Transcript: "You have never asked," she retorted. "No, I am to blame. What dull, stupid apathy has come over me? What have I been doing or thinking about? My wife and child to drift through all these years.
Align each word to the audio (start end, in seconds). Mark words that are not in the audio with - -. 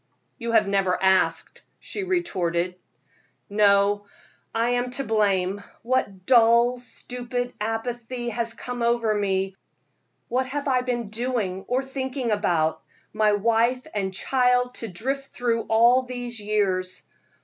"You 0.39 0.53
have 0.53 0.67
never 0.67 0.97
asked," 1.03 1.61
she 1.79 2.01
retorted. 2.01 2.79
"No, 3.51 4.07
I 4.51 4.69
am 4.71 4.89
to 4.97 5.03
blame. 5.03 5.63
What 5.83 6.25
dull, 6.25 6.79
stupid 6.79 7.53
apathy 7.61 8.29
has 8.29 8.55
come 8.55 8.81
over 8.81 9.13
me? 9.13 9.55
What 10.27 10.47
have 10.47 10.67
I 10.67 10.81
been 10.81 11.09
doing 11.11 11.65
or 11.67 11.83
thinking 11.83 12.31
about? 12.31 12.81
My 13.13 13.33
wife 13.33 13.85
and 13.93 14.11
child 14.11 14.73
to 14.81 14.87
drift 14.87 15.27
through 15.35 15.65
all 15.69 16.01
these 16.01 16.39
years. 16.39 17.03